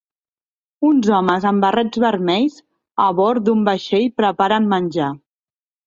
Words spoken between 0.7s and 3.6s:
Uns homes amb barrets vermells abord